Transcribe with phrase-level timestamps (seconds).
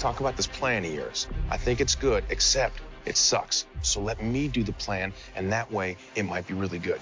[0.00, 1.28] talk about this plan of yours.
[1.50, 3.66] I think it's good, except it sucks.
[3.82, 7.00] So let me do the plan, and that way it might be really good.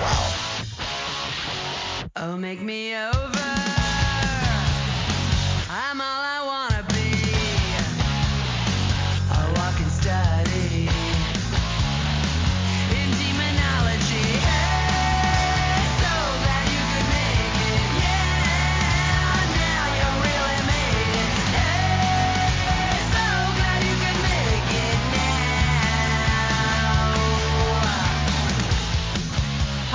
[0.00, 0.30] Wow.
[2.16, 3.40] Oh, make me over.
[5.70, 6.13] I'm all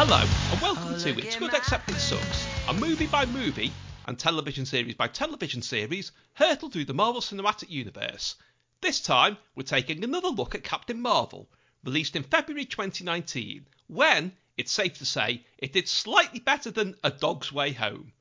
[0.02, 3.70] Hello, and welcome to It's Good Except It Sucks, a movie by movie
[4.08, 8.36] and television series by television series hurtled through the Marvel Cinematic Universe.
[8.80, 11.50] This time, we're taking another look at Captain Marvel,
[11.84, 17.12] released in February 2019, when, it's safe to say, it did slightly better than A
[17.12, 18.14] Dog's Way Home.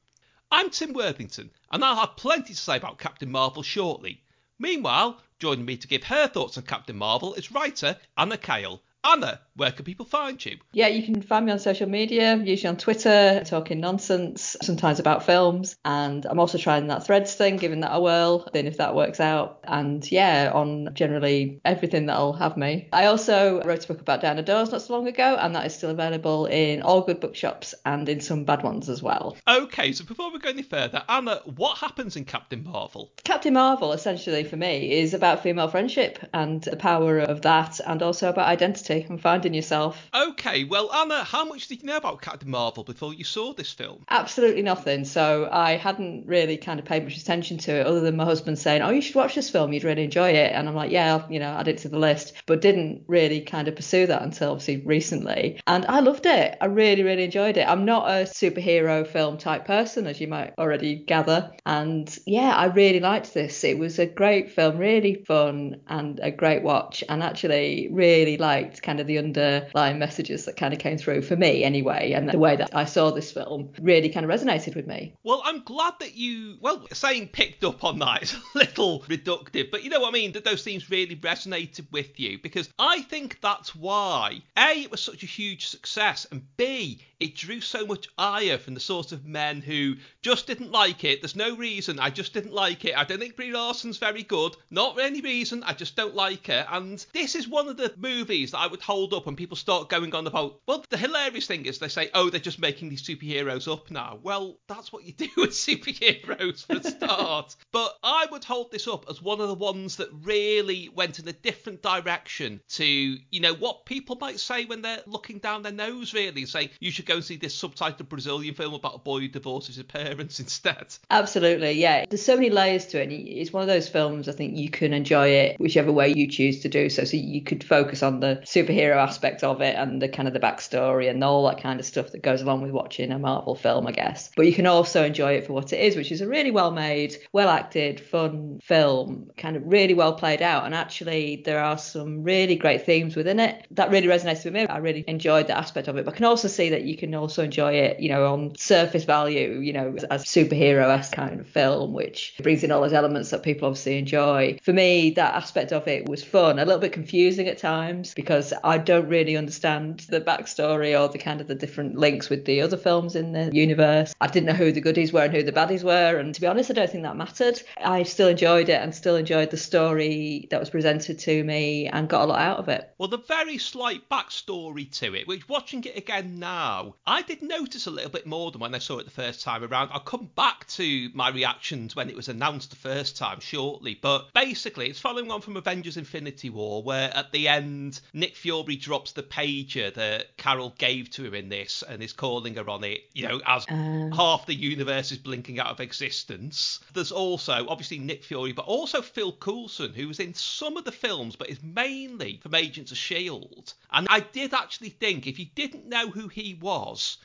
[0.51, 4.21] I'm Tim Worthington, and I'll have plenty to say about Captain Marvel shortly.
[4.59, 8.83] Meanwhile, joining me to give her thoughts on Captain Marvel is writer Anna Cale.
[9.05, 10.59] Anna, where can people find you?
[10.73, 15.25] Yeah, you can find me on social media, usually on Twitter, talking nonsense, sometimes about
[15.25, 15.77] films.
[15.85, 19.21] And I'm also trying that threads thing, giving that a whirl, then if that works
[19.21, 19.61] out.
[19.65, 22.89] And yeah, on generally everything that'll have me.
[22.93, 25.75] I also wrote a book about Diana Dors not so long ago, and that is
[25.75, 29.37] still available in all good bookshops and in some bad ones as well.
[29.49, 33.13] Okay, so before we go any further, Anna, what happens in Captain Marvel?
[33.25, 38.03] Captain Marvel, essentially for me, is about female friendship and the power of that, and
[38.03, 40.09] also about identity and finding yourself.
[40.15, 43.73] Okay, well, Anna, how much did you know about Captain Marvel before you saw this
[43.73, 44.05] film?
[44.09, 45.05] Absolutely nothing.
[45.05, 48.59] So I hadn't really kind of paid much attention to it, other than my husband
[48.59, 49.73] saying, "Oh, you should watch this film.
[49.73, 51.99] You'd really enjoy it." And I'm like, "Yeah, I'll, you know, add it to the
[51.99, 55.61] list," but didn't really kind of pursue that until obviously recently.
[55.67, 56.57] And I loved it.
[56.61, 57.69] I really, really enjoyed it.
[57.69, 61.51] I'm not a superhero film type person, as you might already gather.
[61.67, 63.65] And yeah, I really liked this.
[63.65, 67.05] It was a great film, really fun and a great watch.
[67.09, 71.37] And actually, really liked kind of the underlying messages that kind of came through for
[71.37, 72.13] me anyway.
[72.13, 75.15] And the way that I saw this film really kind of resonated with me.
[75.23, 79.71] Well, I'm glad that you, well, saying picked up on that is a little reductive,
[79.71, 80.33] but you know what I mean?
[80.33, 85.03] That those themes really resonated with you because I think that's why A, it was
[85.03, 89.27] such a huge success, and B, it drew so much ire from the sort of
[89.27, 91.21] men who just didn't like it.
[91.21, 91.99] There's no reason.
[91.99, 92.97] I just didn't like it.
[92.97, 94.57] I don't think Brie Larson's very good.
[94.71, 95.63] Not for any reason.
[95.65, 96.67] I just don't like her.
[96.71, 99.89] And this is one of the movies that I would hold up when people start
[99.89, 100.61] going on the about.
[100.67, 104.19] Well, the hilarious thing is they say, oh, they're just making these superheroes up now.
[104.23, 107.57] Well, that's what you do with superheroes for a start.
[107.73, 111.29] but I would hold this up as one of the ones that really went in
[111.29, 115.73] a different direction to, you know, what people might say when they're looking down their
[115.73, 119.21] nose, really, saying you should go and see this subtitled Brazilian film about a boy
[119.21, 120.95] who divorces his parents instead.
[121.11, 122.05] Absolutely, yeah.
[122.09, 123.13] There's so many layers to it.
[123.13, 126.61] It's one of those films I think you can enjoy it whichever way you choose
[126.61, 127.05] to do so.
[127.05, 130.41] So you could focus on the superhero aspect of it and the kind of the
[130.41, 133.87] backstory and all that kind of stuff that goes along with watching a Marvel film,
[133.87, 134.31] I guess.
[134.37, 136.71] But you can also enjoy it for what it is, which is a really well
[136.71, 140.67] made, well acted, fun film, kind of really well played out.
[140.67, 144.67] And actually, there are some really great themes within it that really resonates with me.
[144.67, 146.05] I really enjoyed that aspect of it.
[146.05, 149.05] But I can also see that you can also enjoy it, you know, on surface
[149.05, 153.31] value, you know, as superhero esque kind of film, which brings in all those elements
[153.31, 154.59] that people obviously enjoy.
[154.63, 158.53] For me, that aspect of it was fun, a little bit confusing at times because
[158.65, 162.61] I don't really understand the backstory or the kind of the different links with the
[162.61, 164.15] other films in the universe.
[164.21, 166.19] I didn't know who the goodies were and who the baddies were.
[166.19, 167.63] And to be honest, I don't think that mattered.
[167.83, 172.09] I still enjoyed it and still enjoyed the story that was presented to me and
[172.09, 172.91] got a lot out of it.
[172.99, 177.87] Well, the very slight backstory to it, which watching it again now, I did notice
[177.87, 179.91] a little bit more than when I saw it the first time around.
[179.93, 184.33] I'll come back to my reactions when it was announced the first time shortly, but
[184.35, 189.13] basically it's following on from Avengers Infinity War, where at the end, Nick Fury drops
[189.13, 193.09] the pager that Carol gave to him in this and is calling her on it,
[193.15, 194.11] you know, as Uh.
[194.15, 196.81] half the universe is blinking out of existence.
[196.93, 200.93] There's also, obviously, Nick Fury, but also Phil Coulson, who was in some of the
[200.93, 203.73] films, but is mainly from Agents of S.H.I.E.L.D.
[203.91, 206.78] And I did actually think if you didn't know who he was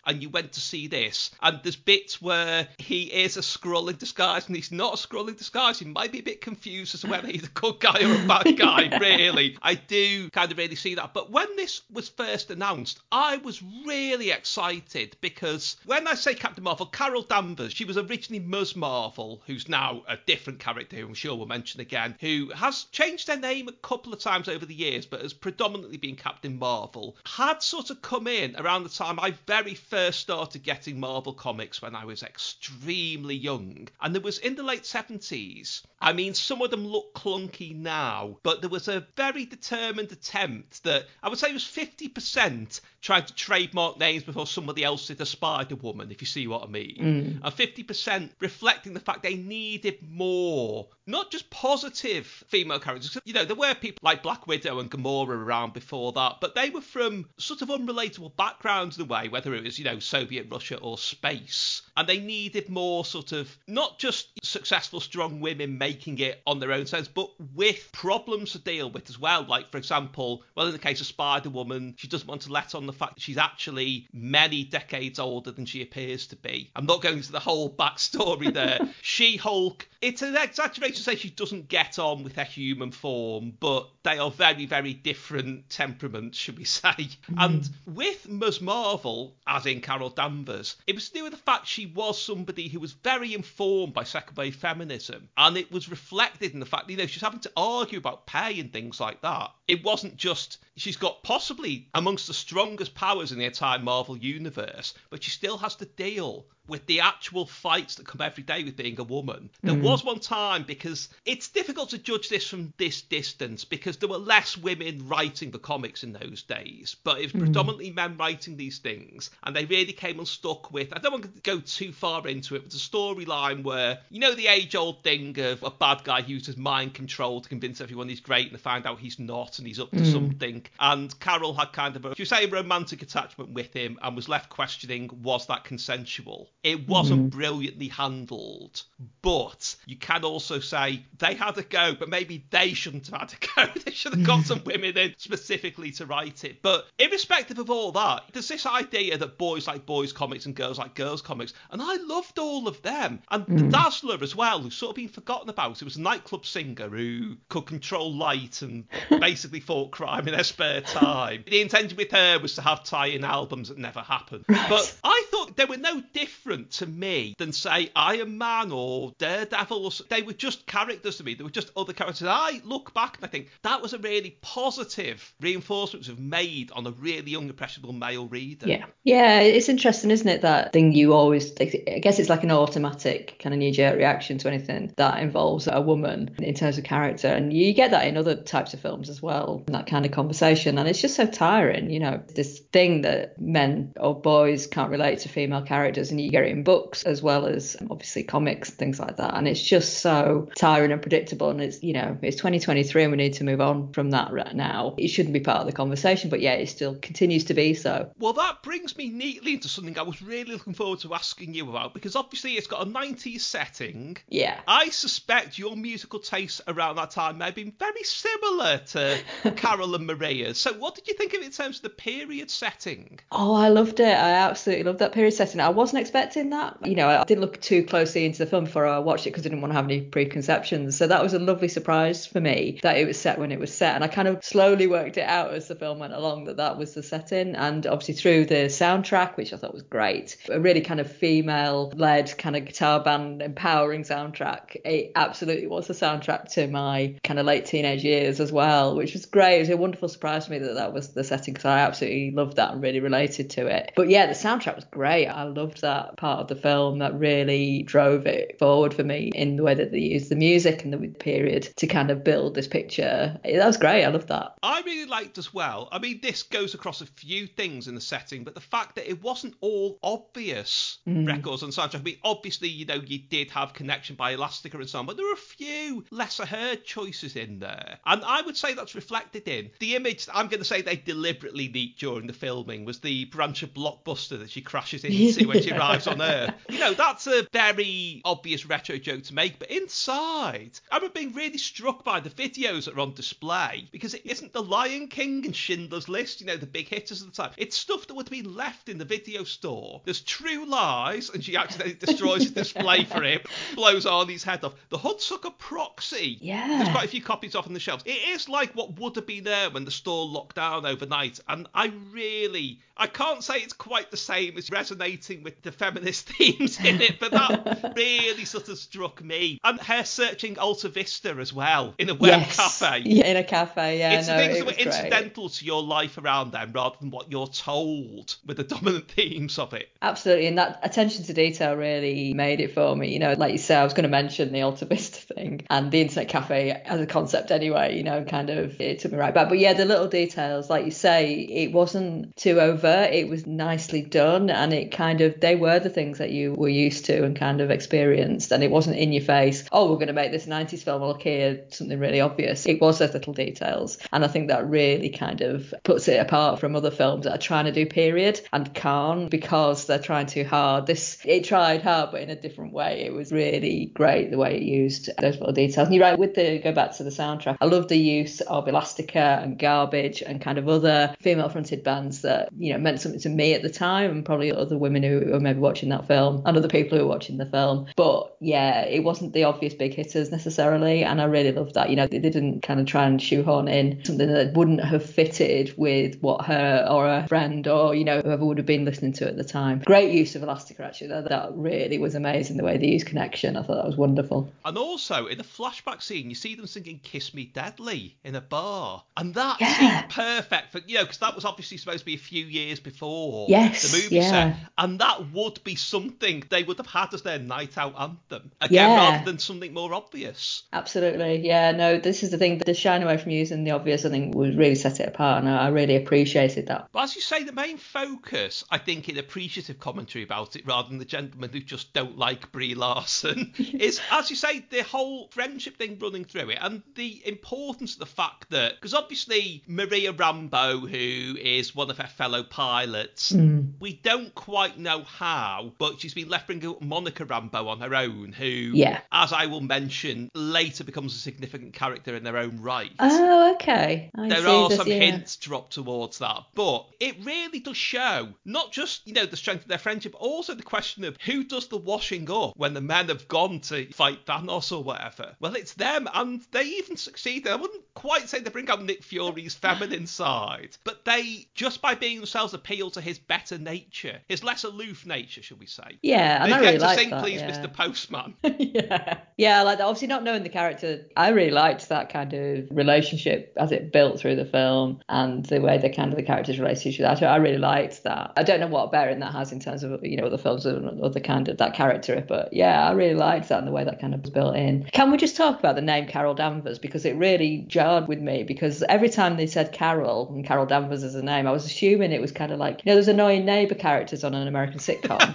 [0.06, 3.98] and you went to see this, and there's bits where he is a Skrull in
[3.98, 7.02] disguise and he's not a Skrull in disguise, you might be a bit confused as
[7.02, 9.58] to whether he's a good guy or a bad guy, really.
[9.62, 11.14] I do kind of really see that.
[11.14, 16.64] But when this was first announced, I was really excited because when I say Captain
[16.64, 18.76] Marvel, Carol Danvers, she was originally Ms.
[18.76, 23.28] Marvel, who's now a different character who I'm sure we'll mention again, who has changed
[23.28, 27.16] her name a couple of times over the years, but has predominantly been Captain Marvel,
[27.26, 31.82] had sort of come in around the time I very first started getting Marvel comics
[31.82, 35.82] when I was extremely young, and there was in the late 70s.
[36.02, 40.84] I mean, some of them look clunky now, but there was a very determined attempt
[40.84, 45.26] that I would say was 50% trying to trademark names before somebody else did a
[45.26, 47.42] Spider Woman, if you see what I mean, mm.
[47.44, 53.18] and 50% reflecting the fact they needed more, not just positive female characters.
[53.26, 56.70] You know, there were people like Black Widow and Gamora around before that, but they
[56.70, 60.48] were from sort of unrelatable backgrounds in a way, whether it was, you know, Soviet
[60.50, 61.82] Russia or space.
[61.98, 66.72] And they needed more sort of not just successful, strong women making it on their
[66.72, 69.44] own sense, but with problems to deal with as well.
[69.44, 72.76] Like, for example, well, in the case of Spider Woman, she doesn't want to let
[72.76, 76.70] on the fact that she's actually many decades older than she appears to be.
[76.76, 78.80] I'm not going into the whole backstory there.
[79.02, 83.54] she Hulk, it's an exaggeration to say she doesn't get on with her human form,
[83.58, 86.90] but they are very, very different temperaments, should we say.
[86.90, 87.40] Mm-hmm.
[87.40, 88.60] And with Ms.
[88.60, 92.68] Marvel, as in Carol Danvers, it was to do with the fact she was somebody
[92.68, 95.30] who was very informed by second wave feminism.
[95.38, 98.28] And it was reflected in the fact, that, you know, she's having to argue about
[98.28, 99.52] pay and things like that.
[99.70, 104.96] It wasn't just she's got possibly amongst the strongest powers in the entire Marvel universe,
[105.10, 108.78] but she still has to deal with the actual fights that come every day with
[108.78, 109.50] being a woman.
[109.62, 109.84] There hmm.
[109.84, 114.18] was one time because it's difficult to judge this from this distance because there were
[114.18, 117.40] less women writing the comics in those days, but it was hmm.
[117.40, 120.94] predominantly men writing these things, and they really came unstuck with.
[120.94, 124.34] I don't want to go too far into it, but the storyline where you know
[124.34, 128.22] the age-old thing of a bad guy who uses mind control to convince everyone he's
[128.22, 130.12] great, and they find out he's not, and he's up to hmm.
[130.12, 130.66] something.
[130.80, 134.16] And Carol had kind of a, if you say, a romantic attachment with him, and
[134.16, 136.50] was left questioning was that consensual.
[136.64, 137.38] It wasn't mm-hmm.
[137.38, 138.84] brilliantly handled,
[139.22, 143.34] but you can also say they had a go, but maybe they shouldn't have had
[143.34, 143.82] a go.
[143.86, 146.62] they should have got some women in specifically to write it.
[146.62, 150.78] But irrespective of all that, there's this idea that boys like boys comics and girls
[150.78, 153.20] like girls comics, and I loved all of them.
[153.30, 155.82] And the Dazzler as well, who's sort of been forgotten about.
[155.82, 158.86] It was a nightclub singer who could control light and
[159.20, 161.44] basically fought crime in her spare time.
[161.46, 164.46] The intention with her was to have tie-in albums that never happened.
[164.48, 169.94] But I thought they were no different to me than say Iron Man or Daredevil.
[170.10, 171.34] They were just characters to me.
[171.34, 172.28] They were just other characters.
[172.28, 176.86] I look back and I think that was a really positive reinforcement we've made on
[176.88, 178.68] a really young, impressionable male reader.
[178.68, 178.86] Yeah.
[179.04, 180.42] Yeah, it's interesting, isn't it?
[180.42, 181.66] That thing you always, I
[182.02, 185.82] guess it's like an automatic kind of knee jerk reaction to anything that involves a
[185.82, 187.28] woman in terms of character.
[187.28, 190.78] And you get that in other types of films as well, that kind of conversation.
[190.78, 195.20] And it's just so tiring, you know, this thing that men or boys can't relate
[195.20, 196.12] to female characters.
[196.12, 199.36] And you get it in books as well as obviously comics, things like that.
[199.36, 201.50] And it's just so tiring and predictable.
[201.50, 204.54] And it's, you know, it's 2023 and we need to move on from that right
[204.54, 204.96] now.
[204.98, 208.12] It shouldn't be part of the conversation, but yeah, it still continues to be so.
[208.18, 211.70] Well, that brings me neatly into something I was really looking forward to asking you
[211.70, 214.18] about because obviously it's got a 90s setting.
[214.28, 214.60] Yeah.
[214.68, 219.20] I suspect your musical tastes around that time may have been very similar to
[219.56, 220.58] Carol and Maria's.
[220.58, 223.20] So, what did you think of it in terms of the period setting?
[223.32, 224.06] Oh, I loved it.
[224.06, 225.60] I absolutely loved that period setting.
[225.60, 226.78] I wasn't expecting that.
[226.86, 229.46] You know, I didn't look too closely into the film before I watched it because
[229.46, 230.98] I didn't want to have any preconceptions.
[230.98, 233.74] So that was a lovely surprise for me that it was set when it was
[233.74, 233.96] set.
[233.96, 236.78] And I kind of slowly worked it out as the film went along that that
[236.78, 237.56] was the setting.
[237.56, 241.92] And obviously through the soundtrack, which I thought was great, a really kind of female
[241.96, 244.76] led kind of guitar band empowering soundtrack.
[244.84, 249.14] It absolutely was the soundtrack to my kind of late teenage years as well, which
[249.14, 249.58] was great.
[249.58, 252.32] It was a wonderful surprise to me that that was the setting because I absolutely
[252.32, 253.92] loved that and really related to it.
[253.96, 255.28] But yeah, the soundtrack was great.
[255.28, 259.58] I loved that part of the film that really drove it forward for me in
[259.58, 262.66] the way that they used the music and the period to kind of build this
[262.66, 263.38] picture.
[263.44, 264.06] That was great.
[264.06, 264.56] I loved that.
[264.64, 265.90] I really liked as well.
[265.92, 269.10] I mean, this goes across a few things in the setting, but the fact that
[269.10, 271.28] it wasn't all obvious mm.
[271.28, 272.00] records on soundtrack.
[272.00, 275.18] I mean, obviously, you know, you did have Connection by Elastica and so on, but
[275.18, 278.00] there were a few lesser heard choices in there.
[278.06, 281.70] And I would say that's reflected in the image I'm going to say they deliberately
[281.70, 285.72] leaked during the filming was the branch of blockbuster that she crashes into when she
[285.72, 286.54] arrives on Earth.
[286.70, 291.34] You know, that's a very obvious retro joke to make, but inside, I remember being
[291.34, 295.46] really struck by the videos that are on display because it isn't the Lion King
[295.46, 297.52] and Schindler's List, you know, the big hitters of the time.
[297.58, 300.02] It's stuff that would have been left in the video store.
[300.06, 303.42] There's True Lies, and she accidentally destroys the display for him,
[303.76, 304.74] blows Arnie's head off.
[304.90, 306.38] The Hudsucker Proxy.
[306.42, 306.68] Yeah.
[306.68, 308.04] There's quite a few copies off on the shelves.
[308.06, 311.68] It is like what would have been there when the store locked down overnight, and
[311.74, 316.80] I really, I can't say it's quite the same as resonating with the feminist themes
[316.80, 319.60] in it, but that really sort of struck me.
[319.64, 322.56] And her searching AltaVista as well in a web yes.
[322.56, 323.02] cafe.
[323.06, 324.00] Yeah, in a cafe.
[324.00, 324.88] Yeah, it's no, the things it that were was great.
[324.88, 329.60] incidental to your life around them rather than what you're told with the dominant themes
[329.60, 329.90] of it.
[330.02, 333.14] Absolutely, and that attention to detail really made it for me.
[333.14, 336.02] You know, like you say, I was going to mention the AltaVista thing and the
[336.02, 337.98] internet cafe as a concept anyway.
[337.98, 339.50] You know, kind of it took me right back.
[339.50, 343.12] But yeah, the little details, like you say, it wasn't too overt.
[343.14, 346.70] It was nicely done, and it kind of they were the things that you were
[346.70, 349.64] used to and kind of experienced, and it wasn't in your face.
[349.72, 351.04] Oh, we're going to make this '90s film.
[351.04, 352.66] Look here, something really obvious.
[352.66, 356.60] It was those little details, and I think that really kind of puts it apart
[356.60, 360.44] from other films that are trying to do period and can't because they're trying too
[360.44, 360.88] hard.
[360.88, 363.02] This it tried hard, but in a different way.
[363.02, 365.88] It was really great the way it used those little details.
[365.88, 367.58] And you're right with the go back to the soundtrack.
[367.60, 372.50] I love the use of Elastica and Garbage and kind of other female-fronted bands that
[372.58, 375.40] you know meant something to me at the time, and probably other women who were
[375.40, 377.88] maybe watching that film and other people who were watching the film.
[377.96, 381.90] But yeah, it wasn't the obvious big hitters necessarily, and I really loved that.
[381.90, 385.74] You know, they didn't kind of try and shoehorn in something that wouldn't have fitted
[385.76, 389.28] with what her or her friend or you know whoever would have been listening to
[389.28, 389.82] at the time.
[389.84, 391.08] Great use of Elastica actually.
[391.08, 393.58] That, that really was amazing the way they used Connection.
[393.58, 394.52] I thought that was wonderful.
[394.64, 398.42] And also in the flashback scene, you see them singing "Kiss Me Deadly" in a
[398.42, 399.74] bar, and that Yeah.
[400.02, 402.80] seemed perfect for you know because that was obviously supposed to be a few years
[402.80, 404.30] before Yes, the movie yeah.
[404.30, 408.52] set, and that would be something they would have had as their night out anthem
[408.62, 409.12] again, Yeah.
[409.12, 410.64] rather than something more obvious.
[410.74, 411.72] Absolutely, yeah.
[411.72, 412.58] No, this is the thing.
[412.60, 415.50] The shine away from using the obvious, I think, would really set it apart, and
[415.50, 416.90] I I really appreciated that.
[416.92, 420.90] But as you say, the main focus, I think, in appreciative commentary about it, rather
[420.90, 425.30] than the gentlemen who just don't like Brie Larson, is, as you say, the whole
[425.30, 430.12] friendship thing running through it, and the importance of the fact that, because obviously Maria
[430.12, 433.74] Rambeau, who is one of her fellow pilots, Mm.
[433.80, 437.96] we don't quite know how, but she's been left bringing up Monica Rambeau on her
[437.96, 439.02] own, who, Yeah.
[439.12, 444.10] as I will mention, later becomes a significant character in their own right Oh, okay.
[444.18, 444.96] I there are this, some yeah.
[444.96, 449.64] hints dropped towards that, but it really does show not just you know the strength
[449.64, 452.82] of their friendship, but also the question of who does the washing up when the
[452.82, 455.36] men have gone to fight Thanos or whatever.
[455.40, 457.48] Well, it's them, and they even succeed.
[457.48, 461.96] I wouldn't quite say they bring out Nick Fury's feminine side, but they just by
[461.96, 466.00] being themselves appeal to his better nature, his less aloof nature, should we say?
[466.02, 467.52] Yeah, and they I really to liked sing, that, please, yeah.
[467.52, 467.72] Mr.
[467.72, 468.36] Postman.
[468.44, 469.84] yeah, yeah, like that.
[469.86, 474.20] obviously not knowing the character, I really liked that kind of relationship as it built
[474.20, 477.28] through the film and the way the kind of the characters related to each other.
[477.28, 478.34] I really liked that.
[478.38, 480.82] I don't know what bearing that has in terms of you know other films or
[481.04, 484.00] other kind of that character, but yeah, I really liked that and the way that
[484.00, 484.86] kind of was built in.
[484.92, 488.44] Can we just talk about the name Carol Danvers because it really jarred with me
[488.44, 492.12] because every time they said Carol and Carol Danvers as a name, I was assuming
[492.12, 495.33] it was kind of like you know those annoying neighbour characters on an American sitcom.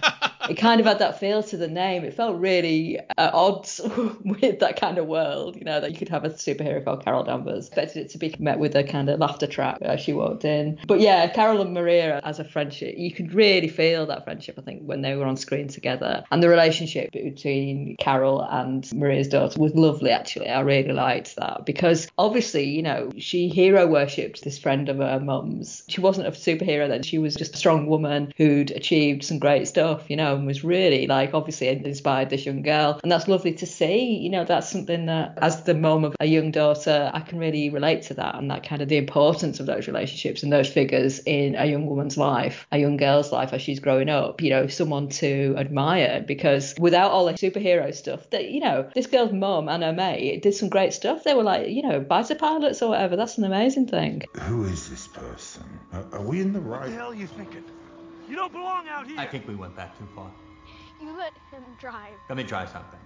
[0.48, 2.04] It kind of had that feel to the name.
[2.04, 3.80] It felt really at odds
[4.24, 7.24] with that kind of world, you know, that you could have a superhero called Carol
[7.24, 7.66] Danvers.
[7.68, 10.78] Expected it to be met with a kind of laughter track as she walked in.
[10.86, 14.62] But yeah, Carol and Maria as a friendship, you could really feel that friendship, I
[14.62, 16.24] think, when they were on screen together.
[16.30, 20.48] And the relationship between Carol and Maria's daughter was lovely, actually.
[20.48, 25.20] I really liked that because obviously, you know, she hero worshipped this friend of her
[25.20, 25.82] mum's.
[25.88, 29.68] She wasn't a superhero then, she was just a strong woman who'd achieved some great
[29.68, 33.00] stuff, you know, and was really like obviously inspired this young girl.
[33.02, 34.16] And that's lovely to see.
[34.16, 37.70] You know, that's something that as the mum of a young daughter, I can really
[37.70, 41.20] relate to that and that kind of the importance of those relationships and those figures
[41.20, 44.66] in a young woman's life, a young girl's life as she's growing up, you know,
[44.66, 49.68] someone to admire because without all the superhero stuff that, you know, this girl's mum
[49.68, 51.24] and her mate did some great stuff.
[51.24, 53.16] They were like, you know, fighter pilots or whatever.
[53.16, 54.22] That's an amazing thing.
[54.42, 55.64] Who is this person?
[55.92, 56.82] Are, are we in the right?
[56.82, 57.64] What the hell are you thinking?
[58.28, 59.18] You don't belong out here.
[59.18, 60.30] I think we went back too far.
[61.00, 62.12] You let him drive.
[62.28, 62.98] Let me try something.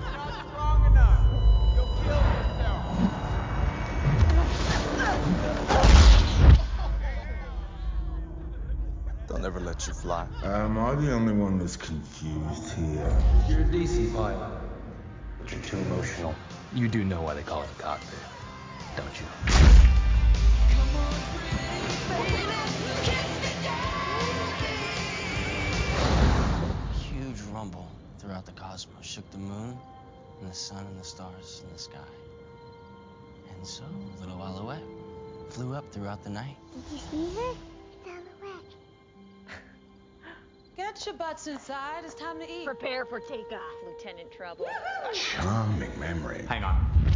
[0.00, 1.26] not strong enough.
[1.74, 2.80] You'll kill yourself.
[9.28, 10.26] They'll never let you fly.
[10.42, 13.14] Am I the only one that's confused here?
[13.46, 14.63] You're a DC pilot,
[15.44, 16.34] but you're too emotional.
[16.74, 18.18] You do know why they call it a cockpit,
[18.96, 19.26] don't you?
[27.10, 27.86] huge rumble
[28.18, 29.78] throughout the cosmos shook the moon
[30.40, 31.98] and the sun and the stars in the sky.
[33.56, 33.84] And so,
[34.20, 34.78] little while away,
[35.50, 36.56] flew up throughout the night.
[36.74, 37.73] Did you see her?
[41.04, 42.02] Get your butts inside.
[42.06, 42.64] It's time to eat.
[42.64, 44.64] Prepare for takeoff, Lieutenant Trouble.
[45.12, 46.46] Charming memory.
[46.48, 47.13] Hang on.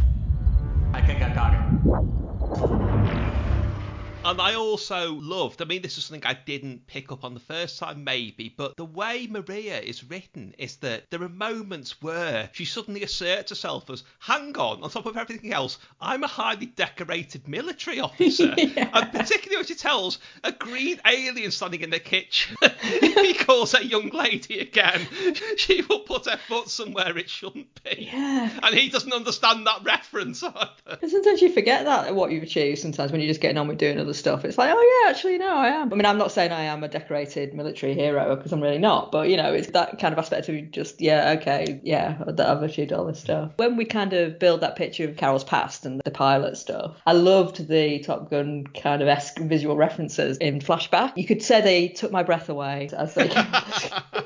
[4.29, 7.39] And I also loved, I mean, this is something I didn't pick up on the
[7.39, 12.51] first time, maybe, but the way Maria is written is that there are moments where
[12.51, 16.67] she suddenly asserts herself as, hang on, on top of everything else, I'm a highly
[16.67, 18.53] decorated military officer.
[18.55, 23.73] And particularly when she tells a green alien standing in the kitchen, if he calls
[23.73, 25.07] a young lady again,
[25.57, 28.09] she will put her foot somewhere it shouldn't be.
[28.13, 28.59] Yeah.
[28.61, 30.99] And he doesn't understand that reference either.
[31.01, 32.77] And sometimes you forget that what you've achieved.
[32.77, 35.37] Sometimes when you're just getting on with doing other stuff, it's like, oh yeah, actually
[35.37, 35.91] no, I am.
[35.91, 39.11] I mean, I'm not saying I am a decorated military hero because I'm really not,
[39.11, 42.63] but you know, it's that kind of aspect of just yeah, okay, yeah, that I've
[42.63, 43.51] achieved all this stuff.
[43.57, 47.13] When we kind of build that picture of Carol's past and the pilot stuff, I
[47.13, 51.13] loved the Top Gun kind of esque visual references in flashback.
[51.15, 53.29] You could say they took my breath away as they.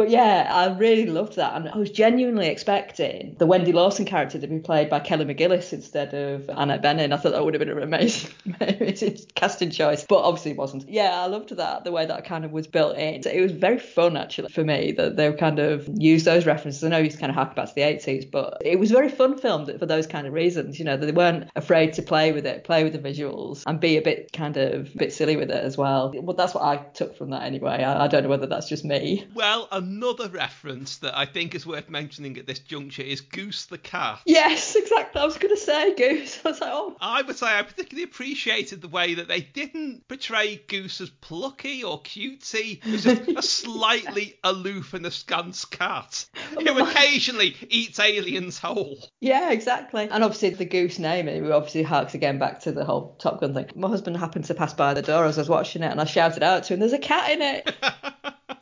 [0.00, 1.54] But yeah, I really loved that.
[1.54, 5.74] And I was genuinely expecting the Wendy Lawson character to be played by Kelly McGillis
[5.74, 7.12] instead of Annette Bening.
[7.12, 8.30] I thought that would have been an amazing,
[8.60, 10.88] amazing casting choice, but obviously it wasn't.
[10.88, 13.20] Yeah, I loved that, the way that kind of was built in.
[13.26, 16.82] It was very fun, actually, for me, that they kind of used those references.
[16.82, 19.36] I know he's kind of harking back to the 80s, but it was very fun
[19.36, 20.78] film for those kind of reasons.
[20.78, 23.98] You know, they weren't afraid to play with it, play with the visuals, and be
[23.98, 26.10] a bit kind of a bit silly with it as well.
[26.14, 27.82] Well, that's what I took from that anyway.
[27.84, 29.26] I, I don't know whether that's just me.
[29.34, 33.78] Well, another reference that I think is worth mentioning at this juncture is Goose the
[33.78, 34.20] cat.
[34.24, 35.20] Yes, exactly.
[35.20, 36.40] I was going to say Goose.
[36.44, 36.96] I was like, oh.
[37.00, 41.82] I would say I particularly appreciated the way that they didn't portray Goose as plucky
[41.82, 42.84] or cutesy.
[42.84, 48.98] It was just a slightly aloof and askance cat who occasionally eats aliens whole.
[49.20, 50.08] Yeah, exactly.
[50.08, 53.54] And obviously the Goose name, it obviously harks again back to the whole Top Gun
[53.54, 53.70] thing.
[53.74, 56.04] My husband happened to pass by the door as I was watching it and I
[56.04, 57.74] shouted out to him, there's a cat in it.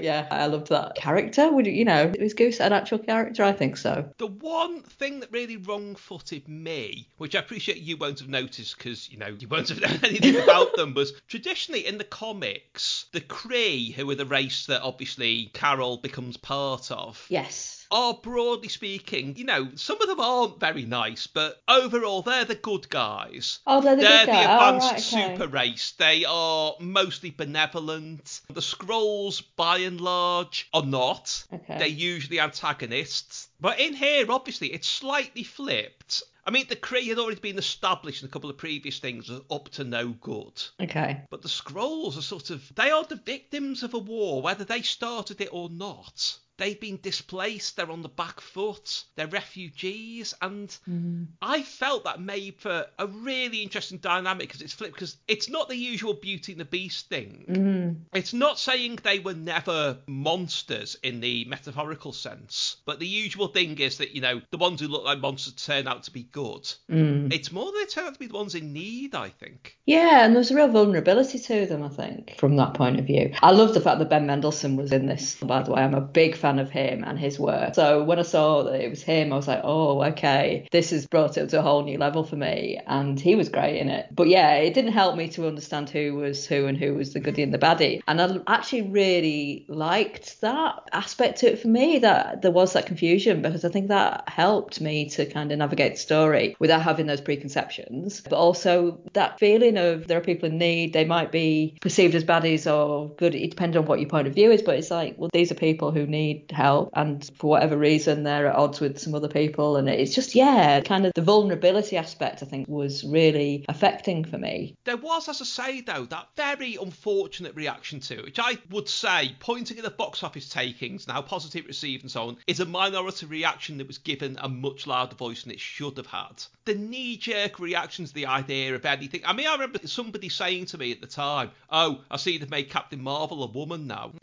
[0.01, 1.51] Yeah, I loved that character.
[1.51, 3.43] Would you, you know, is Goose an actual character?
[3.43, 4.09] I think so.
[4.19, 9.11] The one thing that really wrong-footed me, which I appreciate you won't have noticed because
[9.11, 13.21] you know you won't have known anything about them, was traditionally in the comics, the
[13.21, 17.25] Kree, who are the race that obviously Carol becomes part of.
[17.29, 22.45] Yes are broadly speaking, you know, some of them aren't very nice, but overall they're
[22.45, 23.61] the good guys.
[23.67, 24.45] Oh, they're the they're good the guy.
[24.45, 25.35] Oh, advanced oh, right, okay.
[25.35, 25.93] super race.
[25.93, 28.41] They are mostly benevolent.
[28.53, 31.45] The Skrulls, by and large, are not.
[31.53, 31.79] Okay.
[31.79, 33.49] They're usually antagonists.
[33.61, 36.23] But in here, obviously, it's slightly flipped.
[36.49, 39.41] I mean, the Kree had already been established in a couple of previous things as
[39.51, 40.63] up to no good.
[40.81, 41.21] Okay.
[41.29, 44.81] But the Skrulls are sort of, they are the victims of a war, whether they
[44.81, 46.39] started it or not.
[46.59, 51.25] They've been displaced, they're on the back foot, they're refugees, and Mm-hmm.
[51.43, 55.69] I felt that made for a really interesting dynamic because it's flipped, because it's not
[55.69, 57.45] the usual Beauty and the Beast thing.
[57.49, 57.97] Mm.
[58.15, 63.79] It's not saying they were never monsters in the metaphorical sense, but the usual thing
[63.79, 66.63] is that, you know, the ones who look like monsters turn out to be good.
[66.91, 67.33] Mm.
[67.33, 69.77] It's more that they turn out to be the ones in need, I think.
[69.85, 73.33] Yeah, and there's a real vulnerability to them, I think, from that point of view.
[73.43, 75.83] I love the fact that Ben Mendelsohn was in this, by the way.
[75.83, 77.75] I'm a big fan of him and his work.
[77.75, 81.07] So when I saw that it was him, I was like, oh, okay, this has
[81.07, 82.81] brought it to a whole new level for me.
[82.87, 84.07] And he was great in it.
[84.11, 87.21] But yeah, it didn't help me to understand who was who and who was the
[87.21, 88.01] goodie and the baddie.
[88.09, 92.87] And I actually really liked that aspect to it for me, that there was that
[92.87, 97.07] confusion, because I think that helped me to kind of navigate the story without having
[97.07, 98.23] those preconceptions.
[98.23, 102.25] But also that feeling of there are people in need, they might be perceived as
[102.25, 105.17] baddies or good, it depends on what your point of view is, but it's like,
[105.17, 108.99] well, these are people who need help, and for whatever reason, they're at odds with
[108.99, 109.77] some other people.
[109.77, 114.39] And it's just, yeah, kind of the vulnerability aspect, I think, was really affecting for
[114.39, 114.77] me.
[114.85, 118.89] There was, as I say, though, that very unfortunate reaction to it, which I would
[118.89, 122.37] say, pointing at the box office takings and how positive it received and so on,
[122.47, 126.07] is a minority reaction that was given a much louder voice than it should have
[126.07, 126.43] had.
[126.65, 129.23] The knee jerk reaction to the idea of anything.
[129.25, 132.51] I mean, I remember somebody saying to me at the time, Oh, I see they've
[132.51, 134.13] made Captain Marvel a woman now.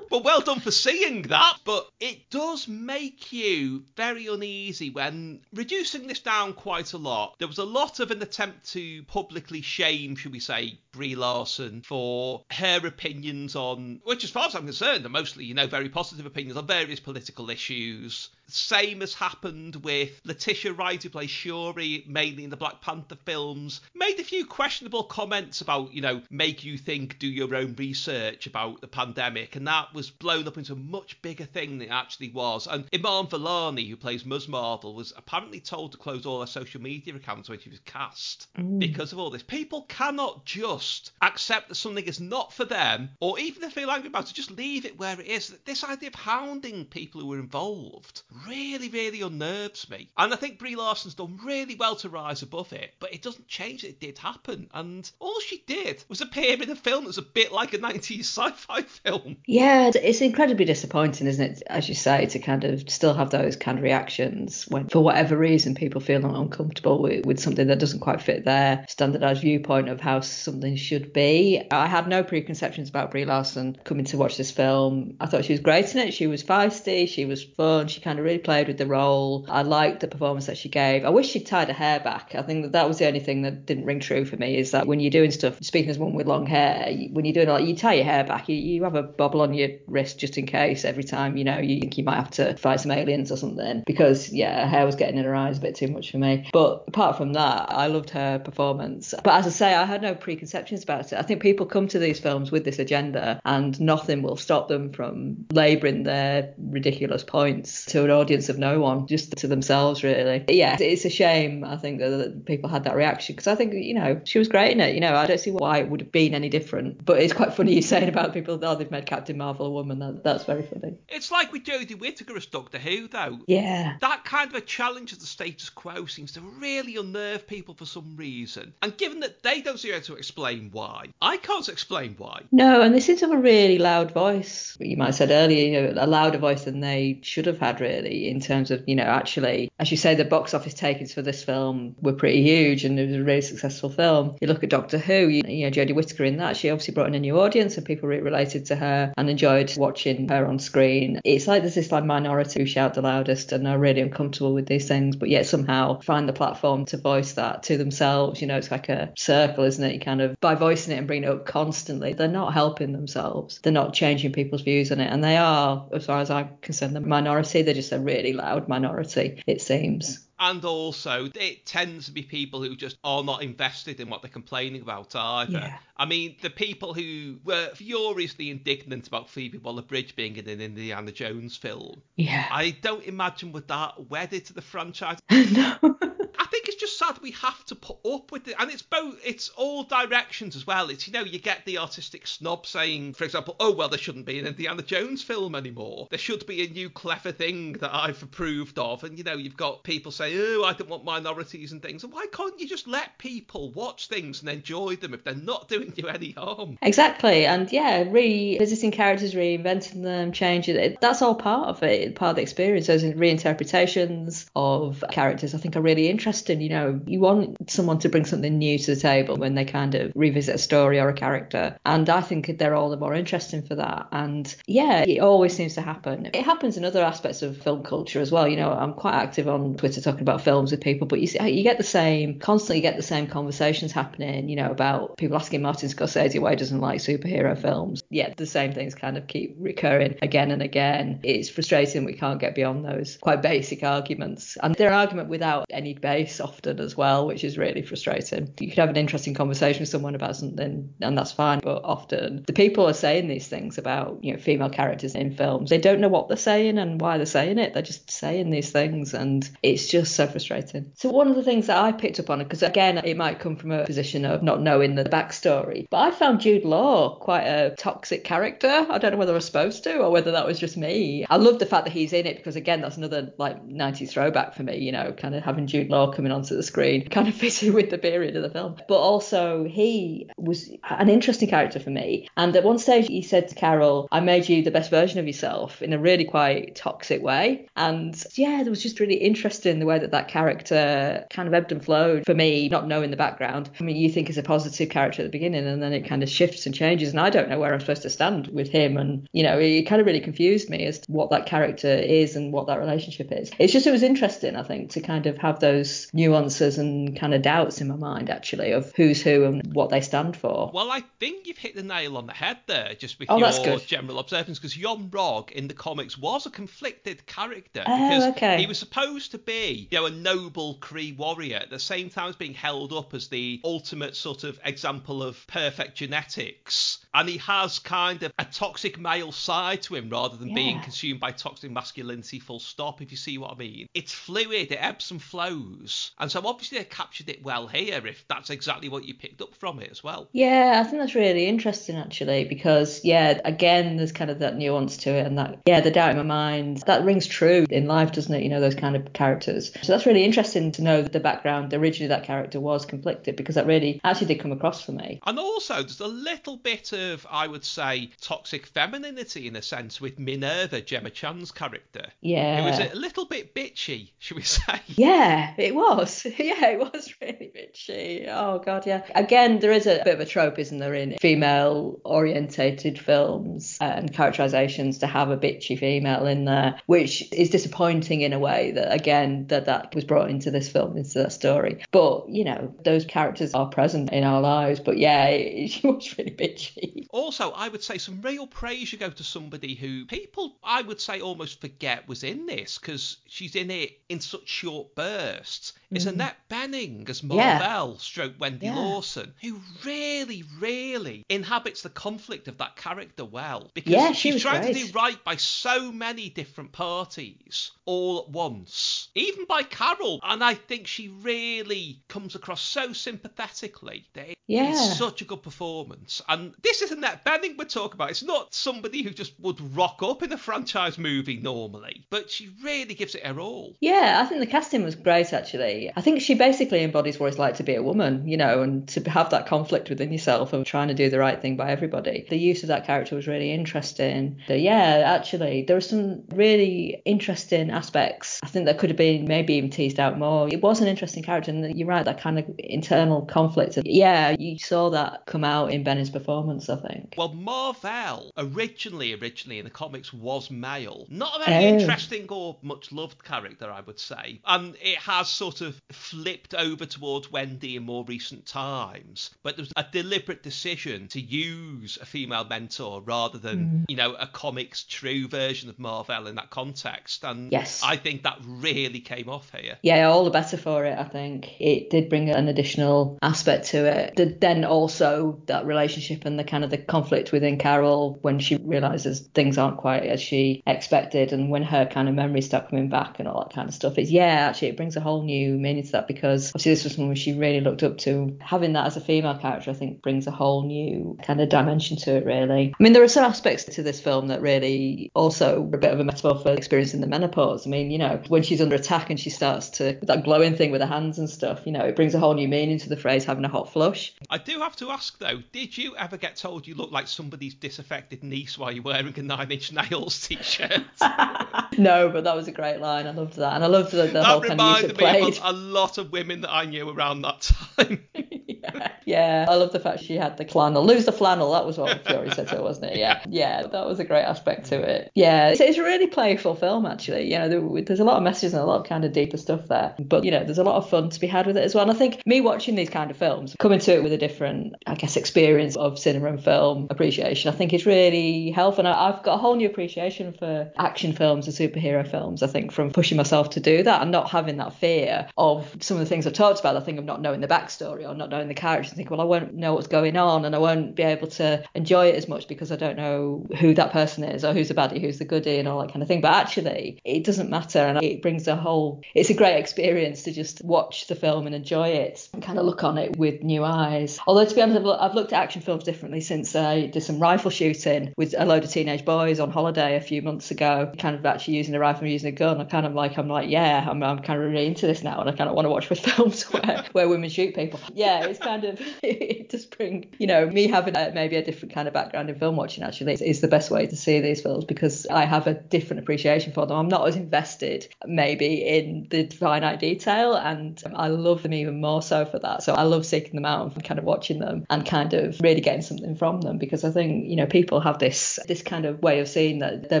[0.10, 6.06] Well, well done for seeing that, but it does make you very uneasy when reducing
[6.06, 7.38] this down quite a lot.
[7.38, 11.82] There was a lot of an attempt to publicly shame, should we say, Brie Larson
[11.82, 15.88] for her opinions on, which, as far as I'm concerned, are mostly, you know, very
[15.88, 18.30] positive opinions on various political issues.
[18.48, 23.80] Same has happened with Letitia Wright, who plays Shuri, mainly in the Black Panther films.
[23.94, 28.46] Made a few questionable comments about, you know, make you think, do your own research
[28.46, 31.92] about the pandemic, and that was blown up into a much bigger thing than it
[31.92, 32.66] actually was.
[32.66, 34.48] And Iman Vellani, who plays Ms.
[34.48, 38.46] Marvel, was apparently told to close all her social media accounts when she was cast
[38.56, 38.78] Mm.
[38.78, 39.42] because of all this.
[39.42, 43.90] People cannot just accept that something is not for them, or even if they feel
[43.90, 45.48] angry about it, just leave it where it is.
[45.64, 50.08] This idea of hounding people who are involved really, really unnerves me.
[50.16, 53.48] And I think Brie Larson's done really well to rise above it, but it doesn't
[53.48, 54.68] change that it did happen.
[54.74, 58.20] And all she did was appear in a film that's a bit like a 90s
[58.20, 59.36] sci-fi film.
[59.46, 61.62] Yeah, it's incredibly disappointing, isn't it?
[61.66, 65.36] As you say, to kind of still have those kind of reactions when, for whatever
[65.36, 70.00] reason, people feel uncomfortable with, with something that doesn't quite fit their standardized viewpoint of
[70.00, 71.62] how something should be.
[71.70, 75.16] I had no preconceptions about Brie Larson coming to watch this film.
[75.20, 76.14] I thought she was great in it.
[76.14, 79.46] She was feisty, she was fun, she kind of really played with the role.
[79.48, 81.04] I liked the performance that she gave.
[81.04, 82.34] I wish she'd tied her hair back.
[82.34, 84.70] I think that that was the only thing that didn't ring true for me is
[84.72, 87.66] that when you're doing stuff, speaking as one with long hair, when you're doing like
[87.66, 90.46] you tie your hair back, you, you have a bobble on your wrist just in
[90.46, 93.36] case every time you know you think you might have to fight some aliens or
[93.36, 96.18] something because yeah, her hair was getting in her eyes a bit too much for
[96.18, 96.48] me.
[96.52, 99.14] But apart from that, I loved her performance.
[99.24, 101.18] But as I say, I had no preconceptions about it.
[101.18, 104.92] I think people come to these films with this agenda, and nothing will stop them
[104.92, 110.44] from labouring their ridiculous points to an audience of no one, just to themselves, really.
[110.48, 111.64] Yeah, it's a shame.
[111.64, 114.72] I think that, people had that reaction because I think you know she was great
[114.72, 114.94] in it.
[114.94, 117.04] You know, I don't see why it would have been any different.
[117.04, 119.98] But it's quite funny you saying about people, oh, they've made Captain Marvel a woman.
[119.98, 120.98] That, that's very funny.
[121.08, 123.38] It's like with Jodie Whittaker as Doctor Who, though.
[123.46, 123.96] Yeah.
[124.00, 127.86] That kind of a challenge of the status quo seems to really unnerve people for
[127.86, 128.74] some reason.
[128.82, 132.42] And given that they don't seem able to explain why, I can't explain why.
[132.52, 134.76] No, and they seem to have a really loud voice.
[134.80, 137.80] You might have said earlier, you know, a louder voice than they should have had,
[137.80, 141.22] really, in terms of, you know, actually, as you say, the box office takings for
[141.22, 144.36] this film were pretty huge and it was a really successful film.
[144.40, 147.08] You look at Doctor Who, you, you know, Jodie Whittaker in that, she obviously brought
[147.08, 150.58] in a new audience and people really related to her and enjoyed watching her on
[150.58, 151.20] screen.
[151.24, 154.66] It's like there's this like minority who shout the loudest and are really uncomfortable with
[154.66, 158.40] these things, but yet somehow find the platform to voice that to themselves.
[158.40, 159.94] You know, it's like a circle, isn't it?
[159.94, 163.60] You kind of by voicing it and bringing it up constantly, they're not helping themselves.
[163.62, 166.94] They're not changing people's views on it, and they are, as far as I'm concerned,
[166.94, 167.62] the minority.
[167.62, 170.26] They're just a really loud minority, it seems.
[170.40, 174.30] And also, it tends to be people who just are not invested in what they're
[174.30, 175.58] complaining about either.
[175.58, 175.78] Yeah.
[175.96, 181.10] I mean, the people who were furiously indignant about Phoebe Waller-Bridge being in an Indiana
[181.10, 182.46] Jones film, Yeah.
[182.52, 185.18] I don't imagine with that wedded to the franchise.
[185.30, 185.76] no.
[185.82, 189.18] I think it's just sad we have to put up with it, and it's both.
[189.24, 190.90] It's all directions as well.
[190.90, 194.26] It's you know you get the artistic snob saying, for example, oh well, there shouldn't
[194.26, 196.08] be an Indiana Jones film anymore.
[196.10, 199.56] There should be a new clever thing that I've approved of, and you know you've
[199.56, 202.04] got people saying, oh, I don't want minorities and things.
[202.04, 205.68] And why can't you just let people watch things and enjoy them if they're not
[205.68, 206.78] doing you any harm?
[206.82, 211.00] Exactly, and yeah, revisiting characters, reinventing them, changing it.
[211.00, 212.86] That's all part of it, part of the experience.
[212.86, 216.60] Those reinterpretations of characters, I think, are really interesting.
[216.60, 219.94] You know, you want someone to bring something new to the table when they kind
[219.94, 223.62] of revisit a story or a character, and I think they're all the more interesting
[223.62, 224.08] for that.
[224.12, 226.26] And yeah, it always seems to happen.
[226.26, 228.48] It happens in other aspects of film culture as well.
[228.48, 231.48] You know, I'm quite active on Twitter talking about films with people, but you see,
[231.48, 234.48] you get the same constantly get the same conversations happening.
[234.48, 238.02] You know, about people asking Martin Scorsese why he doesn't like superhero films.
[238.10, 241.20] Yeah, the same things kind of keep recurring again and again.
[241.22, 245.66] It's frustrating we can't get beyond those quite basic arguments, and they're an argument without
[245.70, 248.52] any base often as well, which is really frustrating.
[248.58, 252.44] You could have an interesting conversation with someone about something, and that's fine, but often
[252.46, 255.70] the people are saying these things about you know female characters in films.
[255.70, 257.74] They don't know what they're saying and why they're saying it.
[257.74, 260.92] They're just saying these things, and it's just so frustrating.
[260.94, 263.56] So one of the things that I picked up on, because again, it might come
[263.56, 267.74] from a position of not knowing the backstory, but I found Jude Law quite a
[267.76, 268.86] toxic character.
[268.90, 271.26] I don't know whether I was supposed to or whether that was just me.
[271.28, 274.54] I love the fact that he's in it because again, that's another like 90s throwback
[274.54, 274.78] for me.
[274.78, 276.77] You know, kind of having Jude Law coming onto the screen,
[277.10, 278.76] kind of fitting with the period of the film.
[278.88, 282.28] But also, he was an interesting character for me.
[282.36, 285.26] And at one stage, he said to Carol, "I made you the best version of
[285.26, 287.68] yourself" in a really quite toxic way.
[287.76, 291.72] And yeah, it was just really interesting the way that that character kind of ebbed
[291.72, 293.70] and flowed for me, not knowing the background.
[293.80, 296.22] I mean, you think it's a positive character at the beginning, and then it kind
[296.22, 298.96] of shifts and changes, and I don't know where I'm supposed to stand with him.
[298.96, 302.36] And you know, it kind of really confused me as to what that character is
[302.36, 303.50] and what that relationship is.
[303.58, 307.32] It's just it was interesting, I think, to kind of have those nuances and kind
[307.32, 310.70] of doubts in my mind actually of who's who and what they stand for.
[310.74, 313.78] Well, I think you've hit the nail on the head there, just with Oh, your
[313.78, 318.58] general observations, because Yon-Rogg in the comics was a conflicted character Oh, because okay.
[318.60, 322.30] he was supposed to be, you know, a noble Kree warrior at the same time
[322.30, 326.98] as being held up as the ultimate sort of example of perfect genetics.
[327.14, 331.20] And he has kind of a toxic male side to him rather than being consumed
[331.20, 333.86] by toxic masculinity full stop, if you see what I mean.
[333.94, 336.10] It's fluid, it ebbs and flows.
[336.18, 338.04] And so obviously they captured it well here.
[338.04, 340.28] If that's exactly what you picked up from it as well.
[340.32, 344.96] Yeah, I think that's really interesting actually, because yeah, again, there's kind of that nuance
[344.98, 348.10] to it, and that yeah, the doubt in my mind that rings true in life,
[348.10, 348.42] doesn't it?
[348.42, 349.70] You know, those kind of characters.
[349.82, 353.54] So that's really interesting to know that the background originally that character was conflicted, because
[353.54, 355.20] that really actually did come across for me.
[355.24, 360.00] And also, there's a little bit of, I would say, toxic femininity in a sense
[360.00, 362.06] with Minerva, Gemma Chan's character.
[362.20, 362.64] Yeah.
[362.64, 364.80] It was a little bit bitchy, should we say?
[364.88, 366.26] Yeah, it was.
[366.48, 368.26] Yeah, it was really bitchy.
[368.28, 369.02] Oh god, yeah.
[369.14, 374.12] Again, there is a bit of a trope, isn't there, in female orientated films and
[374.12, 378.92] characterizations to have a bitchy female in there, which is disappointing in a way that
[378.92, 381.84] again that that was brought into this film, into that story.
[381.90, 384.80] But you know, those characters are present in our lives.
[384.80, 385.28] But yeah,
[385.66, 387.06] she was really bitchy.
[387.10, 391.00] Also, I would say some real praise you go to somebody who people, I would
[391.00, 395.74] say, almost forget was in this because she's in it in such short bursts.
[395.90, 396.08] It's Mm.
[396.50, 397.28] Annette Bening as Yeah.
[397.58, 398.76] Mar-Vell, stroke Wendy Yeah.
[398.76, 403.70] Lawson, who really, really inhabits the conflict of that character well.
[403.74, 404.86] Because Yeah, she she's trying to great.
[404.86, 410.20] do right by so many different parties all at once, even by Carol.
[410.22, 414.70] And I think she really comes across so sympathetically that it- Yeah.
[414.70, 416.20] it's such a good performance.
[416.28, 418.10] And this is Annette Bening we're talking about.
[418.10, 422.50] It's not somebody who just would rock up in a franchise movie normally, but she
[422.62, 423.76] really gives it her all.
[423.80, 425.90] Yeah, I think the casting was great actually.
[425.94, 428.86] I think she basically embodies what it's like to be a woman, you know, and
[428.86, 432.26] to have that conflict within yourself of trying to do the right thing by everybody.
[432.28, 434.36] The use of that character was really interesting.
[434.46, 438.40] So yeah, actually, there are some really interesting aspects.
[438.42, 440.50] I think that could have been maybe even teased out more.
[440.50, 443.78] It was an interesting character, and you're right, that kind of internal conflict.
[443.86, 447.14] Yeah, you saw that come out in Bening's performance, I think.
[447.16, 451.06] Well, Mar-Vell originally, originally in the comics was male.
[451.08, 451.78] Not a very Oh.
[451.78, 454.40] interesting or much loved character, I would say.
[454.46, 455.80] And it has sort of
[456.12, 459.30] flipped over towards Wendy in more recent times.
[459.42, 463.84] But there was a deliberate decision to use a female mentor rather than, Mm.
[463.90, 467.24] you know, a comics true version of Mar-Vell in that context.
[467.24, 467.82] And Yes.
[467.84, 469.76] I think that really came off here.
[469.82, 471.60] Yeah, all the better for it, I think.
[471.60, 474.16] It did bring an additional aspect to it.
[474.16, 478.56] The- Then also that relationship and the kind of the conflict within Carol when she
[478.56, 482.88] realizes things aren't quite as she expected and when her kind of memories start coming
[482.88, 483.98] back and all that kind of stuff.
[483.98, 486.94] Is yeah, actually it brings a whole new meaning to that because obviously this was
[486.94, 488.36] someone she really looked up to.
[488.40, 491.96] Having that as a female character, I think, brings a whole new kind of dimension
[491.98, 492.74] to it, really.
[492.78, 496.00] I mean, there are some aspects to this film that really also a bit of
[496.00, 497.66] a metaphor for experiencing the menopause.
[497.66, 500.70] I mean, you know, when she's under attack and she starts to that glowing thing
[500.70, 502.96] with her hands and stuff, you know, it brings a whole new meaning to the
[502.96, 504.14] phrase having a hot flush.
[504.30, 507.54] I do have to ask though, did you ever get told you look like somebody's
[507.54, 510.82] disaffected niece while you're wearing a Nine Inch Nails t-shirt?
[511.78, 513.06] No, but that was a great line.
[513.06, 515.20] I loved that, and I loved the, the whole kind of use reminded it me
[515.20, 515.38] played.
[515.38, 515.52] of a, a
[515.88, 518.06] lot of women that I knew around that time.
[518.58, 520.84] Yeah, yeah, I love the fact she had the flannel.
[520.84, 521.52] Lose the flannel.
[521.52, 522.98] That was what Fury said to her, wasn't it?
[522.98, 525.10] Yeah, yeah, that was a great aspect to it.
[525.14, 527.30] Yeah, it's, it's a really playful film actually.
[527.30, 529.36] You know, there, there's a lot of messages and a lot of kind of deeper
[529.36, 529.94] stuff there.
[529.98, 531.82] But you know, there's a lot of fun to be had with it as well.
[531.82, 534.74] And I think me watching these kind of films, coming to it with a different,
[534.86, 538.86] I guess, experience of cinema and film appreciation, I think is really helpful.
[538.86, 542.42] And I, I've got a whole new appreciation for action films and superhero films.
[542.42, 545.96] I think from pushing myself to do that and not having that fear of some
[545.96, 546.76] of the things I've talked about.
[546.76, 548.90] I think of not knowing the backstory or not knowing the characters.
[548.90, 551.64] And think, well, I won't know what's going on and I won't be able to
[551.74, 554.74] enjoy it as much because I don't know who that person is or who's the
[554.74, 556.20] baddie, who's the goodie, and all that kind of thing.
[556.20, 559.02] But actually, it doesn't matter, and it brings a whole.
[559.14, 562.64] It's a great experience to just watch the film and enjoy it and kind of
[562.64, 564.18] look on it with new eyes.
[564.26, 567.50] Although to be honest, I've, looked at action films differently since I did some rifle
[567.50, 570.92] shooting with a load of teenage boys on holiday a few months ago.
[570.98, 572.60] Kind of actually using a rifle and using a gun.
[572.60, 575.20] I kind of like I'm like yeah, I'm, I'm kind of really into this now,
[575.20, 577.80] and I kind of want to watch with films where where women shoot people.
[577.94, 581.74] Yeah, it's kind of it just bring you know me having a, maybe a different
[581.74, 584.40] kind of background in film watching actually is, is the best way to see these
[584.40, 586.76] films because I have a different appreciation for them.
[586.76, 592.02] I'm not as invested maybe in the finite detail, and I love them even more
[592.02, 592.62] so for that.
[592.62, 595.60] So I love seeking them out and kind of watching them and kind of really
[595.60, 599.02] getting something from them because I think you know people have this this kind of
[599.02, 600.00] way of seeing that they're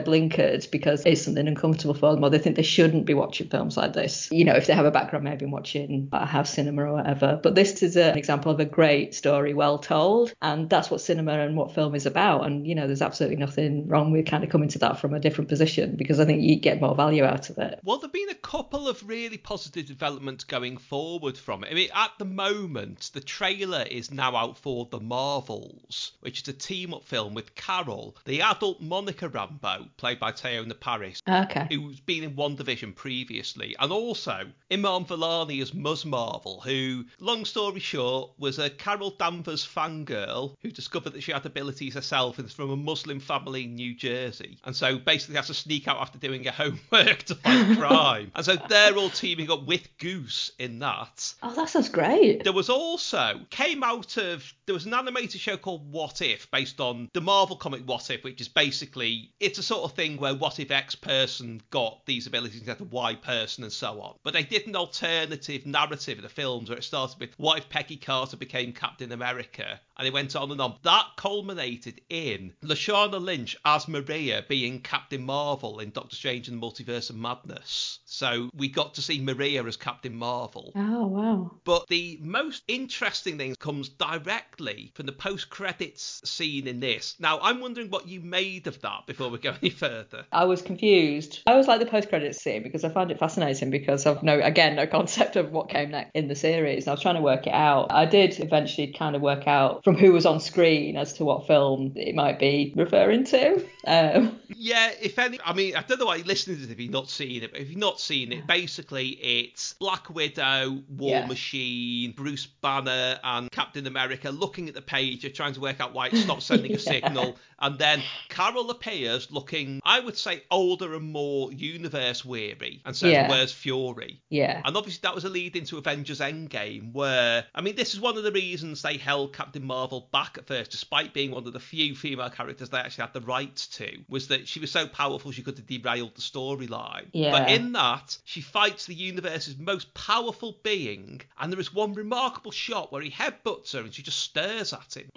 [0.00, 3.76] blinkered because it's something uncomfortable for them or they think they shouldn't be watching films
[3.76, 4.28] like this.
[4.30, 7.40] You know, if they have a background maybe in watching a house cinema or whatever.
[7.42, 10.32] But this is an example of a great story well told.
[10.40, 12.46] And that's what cinema and what film is about.
[12.46, 15.20] And, you know, there's absolutely nothing wrong with kind of coming to that from a
[15.20, 17.80] different position because I think you get more value out of it.
[17.82, 21.70] Well, there have been a couple of really positive developments going forward from it.
[21.70, 26.48] I mean, at the moment, the trailer is now out for The Marvels, which is
[26.48, 31.66] a team up film with Carol, the adult Monica Rambeau, played by Teyonah Parris, Okay.
[31.70, 36.04] who's been in WandaVision previously, and also Iman Vellani as Ms.
[36.04, 41.46] Marvel, who, long story short, was a Carol Danvers fangirl who discovered that she had
[41.46, 45.46] abilities herself and is from a Muslim family in New Jersey, and so basically has
[45.46, 46.50] to sneak out after doing her
[46.90, 48.32] homework to fight crime.
[48.34, 51.34] And so they're all teaming up with Goose in that.
[51.42, 52.44] Oh, that sounds great.
[52.44, 56.80] There was also came out of there was an animated show called What If based
[56.80, 60.34] on the Marvel comic What If, which is basically it's a sort of thing where
[60.34, 64.14] what if X person got these abilities instead of Y person and so on.
[64.22, 67.68] But they did an alternative narrative of the films where it started with what if
[67.68, 70.76] Peggy Carter became Captain America and it went on and on.
[70.82, 76.66] That culminated in Lashana Lynch as Maria being Captain Marvel in Doctor Strange and the
[76.66, 77.98] Multiverse of Madness.
[78.04, 80.72] So we got to see Maria as Captain Marvel.
[80.76, 81.50] Oh, wow.
[81.64, 87.16] But the most interesting thing comes directly from the post credits scene in this.
[87.18, 90.24] Now, I'm wondering what you made of that before we go any further.
[90.32, 91.42] I was confused.
[91.46, 94.40] I was like the post credits scene because I find it fascinating because I've no,
[94.40, 96.86] again, no concept of what came next in the series.
[96.86, 97.90] I was trying to work it out.
[97.90, 101.46] I did eventually kind of work out from who was on screen as to what
[101.46, 103.64] film it might be referring to.
[103.86, 106.78] Um, Yeah, if any, I mean, I don't know why you're listening to this if
[106.78, 111.10] you've not seen it, but if you've not seen it, basically it's Black Widow, War
[111.10, 111.26] Yeah.
[111.26, 115.94] Machine, Bruce Banner, and Captain America looking at the page, they're trying to work out
[115.94, 120.94] why it's not sending a signal, and then Carol appears looking, I would say, older
[120.96, 123.30] and more universe weary, and says, Yeah.
[123.30, 124.20] Where's Fury?
[124.28, 124.60] yeah.
[124.66, 128.18] And obviously that was a lead into Avengers Endgame, where I mean this is one
[128.18, 129.77] of the reasons they held Captain Marvel
[130.12, 133.20] back at first, despite being one of the few female characters they actually had the
[133.20, 137.06] rights to, was that she was so powerful she could have derailed the storyline.
[137.12, 137.32] Yeah.
[137.32, 142.50] But in that, she fights the universe's most powerful being, and there is one remarkable
[142.50, 145.10] shot where he headbutts her and she just stares at him.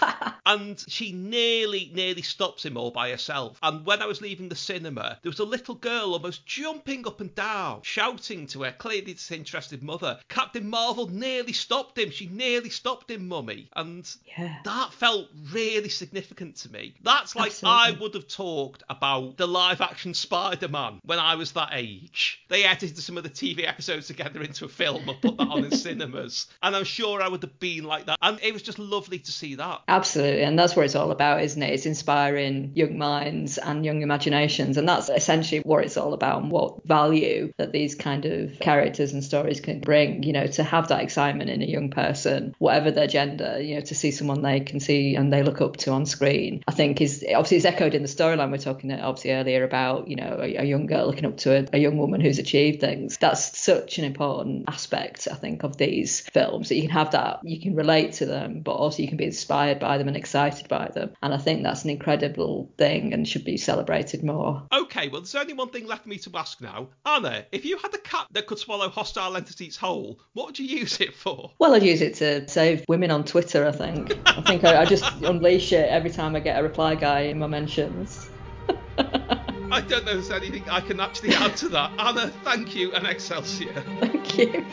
[0.46, 3.58] and she nearly, nearly stops him all by herself.
[3.62, 7.20] And when I was leaving the cinema, there was a little girl almost jumping up
[7.20, 12.10] and down, shouting to her clearly disinterested mother, Captain Marvel nearly stopped him.
[12.10, 13.68] She nearly stopped him, mummy.
[13.74, 14.05] And
[14.36, 14.56] Yeah.
[14.64, 16.94] that felt really significant to me.
[17.02, 21.52] That's like I would have talked about the live action Spider Man when I was
[21.52, 22.44] that age.
[22.48, 25.64] They edited some of the TV episodes together into a film and put that on
[25.64, 26.46] in cinemas.
[26.62, 28.18] And I'm sure I would have been like that.
[28.22, 29.82] And it was just lovely to see that.
[29.88, 31.72] Absolutely, and that's what it's all about, isn't it?
[31.72, 36.50] It's inspiring young minds and young imaginations, and that's essentially what it's all about and
[36.50, 40.22] what value that these kind of characters and stories can bring.
[40.22, 43.80] You know, to have that excitement in a young person, whatever their gender, you know,
[43.86, 47.00] to see someone they can see and they look up to on screen, I think
[47.00, 50.56] is obviously it's echoed in the storyline we're talking obviously earlier about, you know, a,
[50.56, 53.16] a young girl looking up to a, a young woman who's achieved things.
[53.18, 57.40] That's such an important aspect, I think, of these films that you can have that,
[57.42, 60.68] you can relate to them, but also you can be inspired by them and excited
[60.68, 61.12] by them.
[61.22, 64.62] And I think that's an incredible thing and should be celebrated more.
[64.72, 66.88] Okay, well, there's only one thing left for me to ask now.
[67.04, 70.66] Anna, if you had a cat that could swallow hostile entities whole, what would you
[70.66, 71.52] use it for?
[71.58, 74.18] Well, I'd use it to save women on Twitter, I think.
[74.26, 77.38] I think I, I just unleash it every time I get a reply guy in
[77.38, 78.28] my mentions.
[78.98, 81.92] I don't know if there's anything I can actually add to that.
[81.98, 83.72] Anna, thank you and Excelsior.
[84.00, 84.64] Thank you.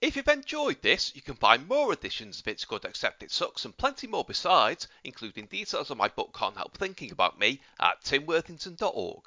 [0.00, 3.66] If you've enjoyed this, you can find more editions of It's Good Except It Sucks
[3.66, 8.02] and plenty more besides, including details on my book Can't Help Thinking About Me at
[8.02, 9.18] timworthington.org.